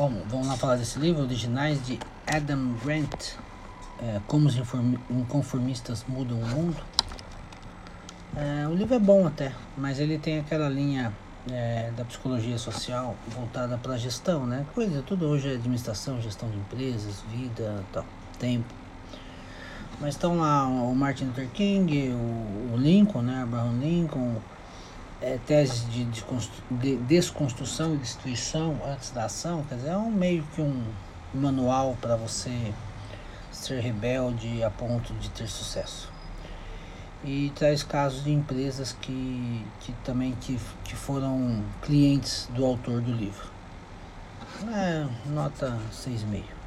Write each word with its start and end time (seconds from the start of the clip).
Bom, 0.00 0.10
vamos 0.28 0.46
lá 0.46 0.56
falar 0.56 0.76
desse 0.76 0.98
livro, 0.98 1.20
Originais 1.20 1.86
de 1.86 1.98
Adam 2.26 2.72
Grant, 2.82 3.34
é, 4.00 4.18
Como 4.26 4.48
os 4.48 4.56
Inconformistas 5.10 6.06
Mudam 6.08 6.38
o 6.38 6.46
Mundo. 6.46 6.82
É, 8.34 8.66
o 8.66 8.74
livro 8.74 8.94
é 8.94 8.98
bom 8.98 9.26
até, 9.26 9.52
mas 9.76 9.98
ele 9.98 10.18
tem 10.18 10.38
aquela 10.38 10.70
linha 10.70 11.12
é, 11.50 11.92
da 11.94 12.02
psicologia 12.06 12.56
social 12.56 13.14
voltada 13.28 13.76
para 13.76 13.92
a 13.92 13.98
gestão, 13.98 14.46
né? 14.46 14.64
Coisa, 14.74 15.02
tudo 15.02 15.26
hoje 15.26 15.50
é 15.50 15.54
administração, 15.56 16.18
gestão 16.22 16.48
de 16.48 16.56
empresas, 16.56 17.22
vida, 17.30 17.84
tal, 17.92 18.06
tempo. 18.38 18.72
Mas 20.00 20.14
estão 20.14 20.38
lá 20.38 20.66
o 20.66 20.94
Martin 20.94 21.24
Luther 21.26 21.48
King, 21.50 22.08
o, 22.08 22.72
o 22.72 22.76
Lincoln, 22.78 23.20
né? 23.20 23.42
Abraham 23.42 23.78
Lincoln, 23.78 24.36
é, 25.20 25.38
teses 25.46 25.88
de, 25.90 26.04
de, 26.04 26.24
de, 26.70 26.96
desconstrução 26.96 27.94
e 27.94 27.98
destruição 27.98 28.78
antes 28.84 29.10
da 29.10 29.24
ação, 29.24 29.64
quer 29.68 29.76
dizer, 29.76 29.90
é 29.90 29.96
um 29.96 30.10
meio 30.10 30.42
que 30.54 30.62
um 30.62 30.84
manual 31.34 31.96
para 32.00 32.16
você 32.16 32.72
ser 33.52 33.80
rebelde 33.80 34.62
a 34.64 34.70
ponto 34.70 35.12
de 35.14 35.28
ter 35.30 35.48
sucesso. 35.48 36.10
E 37.22 37.52
traz 37.54 37.82
casos 37.82 38.24
de 38.24 38.32
empresas 38.32 38.96
que, 38.98 39.66
que 39.80 39.92
também 40.04 40.32
que, 40.40 40.58
que 40.84 40.96
foram 40.96 41.62
clientes 41.82 42.48
do 42.54 42.64
autor 42.64 43.02
do 43.02 43.12
livro. 43.12 43.50
É, 44.72 45.06
nota 45.26 45.78
6,5. 45.92 46.42